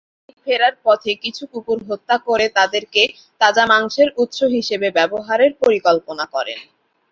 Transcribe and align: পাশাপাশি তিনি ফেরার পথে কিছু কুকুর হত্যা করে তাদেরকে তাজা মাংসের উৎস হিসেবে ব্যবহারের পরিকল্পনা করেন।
পাশাপাশি 0.03 0.27
তিনি 0.27 0.43
ফেরার 0.45 0.75
পথে 0.85 1.11
কিছু 1.23 1.43
কুকুর 1.51 1.79
হত্যা 1.89 2.15
করে 2.27 2.45
তাদেরকে 2.57 3.01
তাজা 3.41 3.63
মাংসের 3.71 4.09
উৎস 4.17 4.39
হিসেবে 4.55 4.87
ব্যবহারের 4.97 5.51
পরিকল্পনা 5.61 6.25
করেন। 6.35 6.59